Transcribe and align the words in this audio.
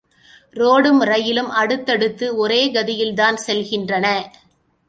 ரோடும் 0.53 1.01
ரயிலும் 1.01 1.49
அடுத்தடுத்து 1.49 2.35
ஒரே 2.35 2.71
கதியில்தான் 2.71 3.37
செல்கின்றன. 3.47 4.07